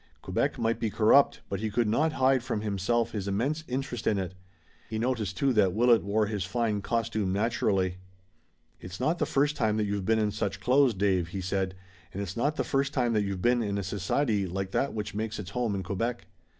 [0.23, 4.17] Quebec might be corrupt but he could not hide from himself his immense interest in
[4.17, 4.33] it.
[4.89, 7.97] He noticed, too, that Willet wore his fine costume naturally.
[8.79, 11.75] "It's not the first time that you've been in such clothes, Dave," he said,
[12.15, 15.13] "and it's not the first time that you've been in a society like that which
[15.13, 16.25] makes its home in Quebec."